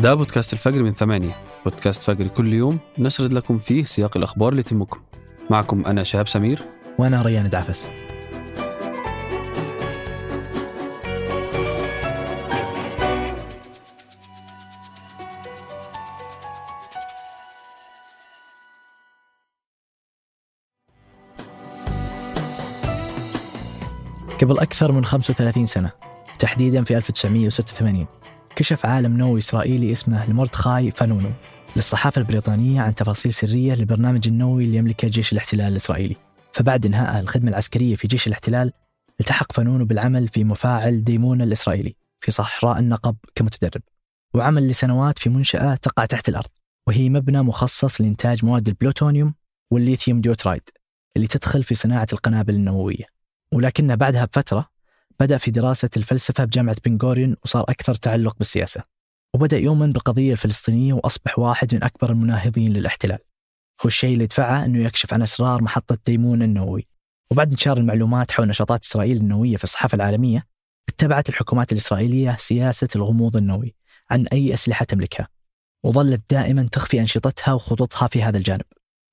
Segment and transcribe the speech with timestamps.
[0.00, 1.36] ده بودكاست الفجر من ثمانية.
[1.64, 5.00] بودكاست فجر كل يوم نسرد لكم فيه سياق الأخبار اللي تهمكم.
[5.50, 6.62] معكم أنا شهاب سمير.
[6.98, 7.90] وأنا ريان دعفس
[24.42, 25.90] قبل أكثر من 35 سنة
[26.38, 28.06] تحديدا في 1986
[28.56, 31.30] كشف عالم نووي إسرائيلي اسمه مردخاي فانونو
[31.76, 36.16] للصحافة البريطانية عن تفاصيل سرية للبرنامج النووي اللي يملكه جيش الاحتلال الإسرائيلي.
[36.52, 38.72] فبعد إنهاء الخدمة العسكرية في جيش الاحتلال
[39.20, 43.82] التحق فانونو بالعمل في مفاعل ديمونا الإسرائيلي في صحراء النقب كمتدرب.
[44.34, 46.48] وعمل لسنوات في منشأة تقع تحت الأرض
[46.88, 49.34] وهي مبنى مخصص لإنتاج مواد البلوتونيوم
[49.72, 50.62] والليثيوم deuteride
[51.16, 53.04] اللي تدخل في صناعة القنابل النووية.
[53.54, 54.69] ولكنه بعدها بفترة
[55.20, 58.82] بدأ في دراسة الفلسفة بجامعة بنغوريون وصار أكثر تعلق بالسياسة.
[59.34, 63.18] وبدأ يؤمن بالقضية الفلسطينية وأصبح واحد من أكبر المناهضين للاحتلال.
[63.82, 66.86] هو الشيء اللي دفعه أنه يكشف عن أسرار محطة ديمون النووي.
[67.30, 70.46] وبعد انتشار المعلومات حول نشاطات إسرائيل النووية في الصحافة العالمية
[70.88, 73.74] اتبعت الحكومات الإسرائيلية سياسة الغموض النووي
[74.10, 75.28] عن أي أسلحة تملكها
[75.84, 78.64] وظلت دائما تخفي أنشطتها وخططها في هذا الجانب.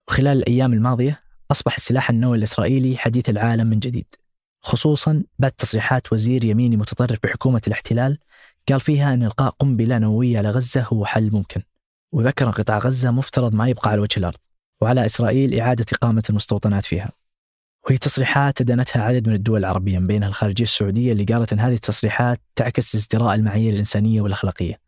[0.09, 4.15] وخلال الأيام الماضية أصبح السلاح النووي الإسرائيلي حديث العالم من جديد.
[4.61, 8.17] خصوصا بعد تصريحات وزير يميني متطرف بحكومة الاحتلال
[8.69, 11.61] قال فيها أن إلقاء قنبلة نووية على غزة هو حل ممكن.
[12.11, 14.37] وذكر قطاع غزة مفترض ما يبقى على وجه الأرض
[14.81, 17.11] وعلى إسرائيل إعادة إقامة المستوطنات فيها.
[17.87, 21.73] وهي تصريحات أدانتها عدد من الدول العربية من بينها الخارجية السعودية اللي قالت أن هذه
[21.73, 24.79] التصريحات تعكس ازدراء المعايير الإنسانية والأخلاقية.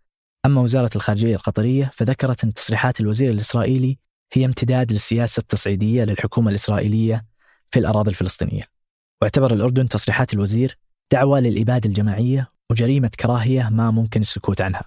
[0.45, 3.98] أما وزارة الخارجية القطرية فذكرت أن تصريحات الوزير الإسرائيلي
[4.33, 7.26] هي امتداد للسياسة التصعيدية للحكومة الإسرائيلية
[7.72, 8.79] في الأراضي الفلسطينية.
[9.22, 10.78] واعتبر الأردن تصريحات الوزير
[11.12, 14.84] دعوة للإبادة الجماعية وجريمة كراهية ما ممكن السكوت عنها.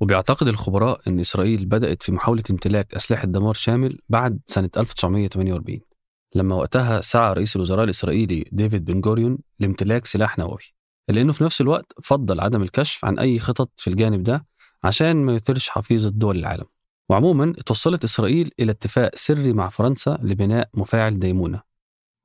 [0.00, 5.80] وبيعتقد الخبراء أن إسرائيل بدأت في محاولة امتلاك أسلحة دمار شامل بعد سنة 1948
[6.34, 10.62] لما وقتها سعى رئيس الوزراء الإسرائيلي ديفيد بن جوريون لامتلاك سلاح نووي
[11.10, 14.46] إلا أنه في نفس الوقت فضل عدم الكشف عن أي خطط في الجانب ده
[14.84, 16.64] عشان ما يثيرش حفيظة دول العالم
[17.08, 21.69] وعموما توصلت إسرائيل إلى اتفاق سري مع فرنسا لبناء مفاعل ديمونة.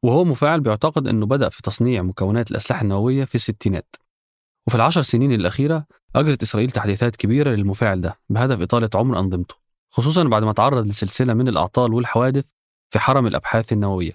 [0.05, 3.95] وهو مفاعل بيعتقد أنه بدأ في تصنيع مكونات الأسلحة النووية في الستينات.
[4.67, 5.85] وفي العشر سنين الأخيرة
[6.16, 9.55] أجرت إسرائيل تحديثات كبيرة للمفاعل ده بهدف إطالة عمر أنظمته
[9.91, 12.45] خصوصا بعد ما تعرض لسلسلة من الأعطال والحوادث
[12.94, 14.11] في حرم الأبحاث النووية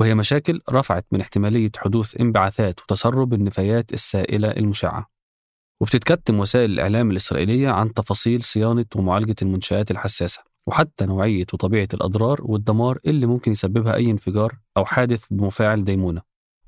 [0.00, 5.10] وهي مشاكل رفعت من احتمالية حدوث انبعاثات وتسرب النفايات السائلة المشعة.
[5.80, 10.49] وبتتكتم وسائل الإعلام الإسرائيلية عن تفاصيل صيانة ومعالجة المنشآت الحساسة.
[10.70, 16.22] وحتى نوعية وطبيعة الأضرار والدمار اللي ممكن يسببها أي انفجار أو حادث بمفاعل ديمونة.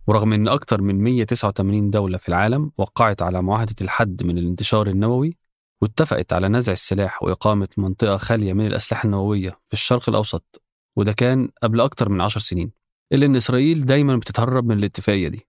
[0.06, 5.36] ورغم أن أكثر من 189 دولة في العالم وقعت على معاهدة الحد من الانتشار النووي
[5.82, 10.62] واتفقت على نزع السلاح وإقامة منطقة خالية من الأسلحة النووية في الشرق الأوسط
[10.96, 12.70] وده كان قبل أكثر من عشر سنين
[13.12, 15.46] إلا أن إسرائيل دايما بتتهرب من الاتفاقية دي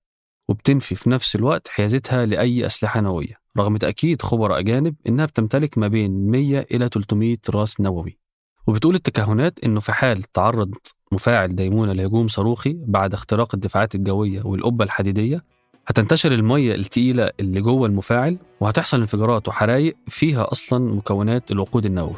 [0.50, 5.88] وبتنفي في نفس الوقت حيازتها لأي أسلحة نووية رغم تأكيد خبراء أجانب إنها بتمتلك ما
[5.88, 8.22] بين 100 إلى 300 راس نووي.
[8.68, 10.75] وبتقول التكهنات إنه في حال تعرض
[11.12, 15.44] مفاعل ديمونة لهجوم صاروخي بعد اختراق الدفاعات الجوية والقبة الحديدية
[15.88, 22.16] هتنتشر المية التقيلة اللي جوه المفاعل وهتحصل انفجارات وحرايق فيها أصلا مكونات الوقود النووي.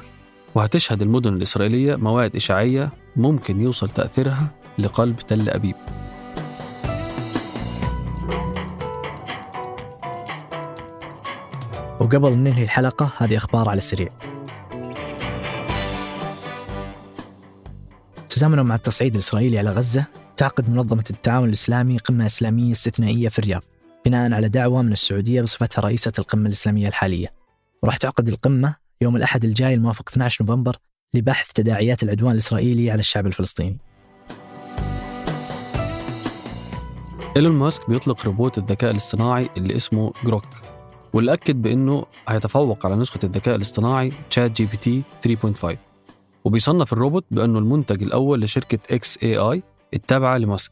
[0.55, 4.47] وهتشهد المدن الإسرائيلية مواد إشعاعية ممكن يوصل تأثيرها
[4.79, 5.75] لقلب تل أبيب.
[11.99, 14.09] وقبل ننهي الحلقة هذه أخبار على السريع.
[18.35, 20.05] تزامنا مع التصعيد الإسرائيلي على غزة
[20.37, 23.61] تعقد منظمة التعاون الإسلامي قمة إسلامية استثنائية في الرياض
[24.05, 27.33] بناء على دعوة من السعودية بصفتها رئيسة القمة الإسلامية الحالية.
[27.83, 30.77] وراح تعقد القمة يوم الأحد الجاي الموافق 12 نوفمبر
[31.13, 33.77] لبحث تداعيات العدوان الإسرائيلي على الشعب الفلسطيني.
[37.37, 40.45] إيلون ماسك بيطلق روبوت الذكاء الاصطناعي اللي اسمه Grok
[41.13, 45.94] واللي أكد بأنه هيتفوق على نسخة الذكاء الاصطناعي ChatGPT 3.5
[46.45, 49.63] وبيصنف الروبوت بأنه المنتج الأول لشركة xAI
[49.93, 50.71] التابعة لماسك.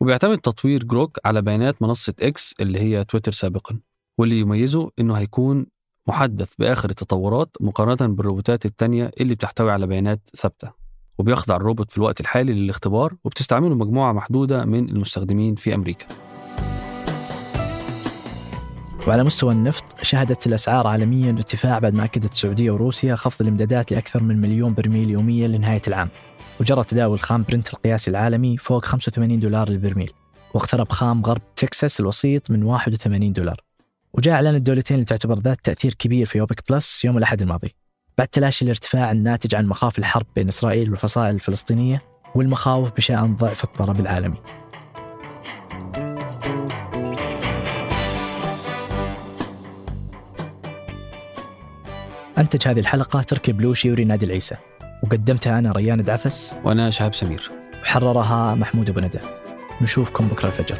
[0.00, 3.78] وبيعتمد تطوير Grok على بيانات منصة X اللي هي تويتر سابقا
[4.18, 5.66] واللي يميزه إنه هيكون
[6.06, 10.72] محدث بآخر التطورات مقارنة بالروبوتات التانية اللي بتحتوي على بيانات ثابتة.
[11.18, 16.06] وبيخضع الروبوت في الوقت الحالي للاختبار وبتستعمله مجموعة محدودة من المستخدمين في أمريكا.
[19.06, 24.22] وعلى مستوى النفط شهدت الأسعار عالميا ارتفاع بعد ما أكدت السعودية وروسيا خفض الإمدادات لأكثر
[24.22, 26.08] من مليون برميل يوميا لنهاية العام.
[26.60, 30.12] وجرى تداول خام برنت القياسي العالمي فوق 85 دولار للبرميل
[30.54, 33.60] واقترب خام غرب تكساس الوسيط من 81 دولار.
[34.12, 37.74] وجاء إعلان الدولتين اللي تعتبر ذات تأثير كبير في أوبك بلس يوم الأحد الماضي.
[38.18, 42.02] بعد تلاشي الارتفاع الناتج عن مخاوف الحرب بين إسرائيل والفصائل الفلسطينية
[42.34, 44.59] والمخاوف بشأن ضعف الطلب العالمي.
[52.40, 54.56] أنتج هذه الحلقة تركي بلوشي وريناد العيسى.
[55.02, 57.50] وقدمتها أنا ريان دعفس وأنا شهاب سمير.
[57.82, 59.18] وحررها محمود أبو ندى.
[59.82, 60.78] نشوفكم بكرة الفجر.